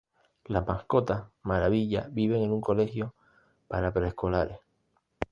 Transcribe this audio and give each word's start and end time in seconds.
Las 0.45 0.65
mascotas 0.67 1.25
maravilla 1.43 2.07
viven 2.09 2.41
en 2.41 2.51
un 2.51 2.59
colegio 2.59 3.13
para 3.67 3.93
pre-escolares. 3.93 4.57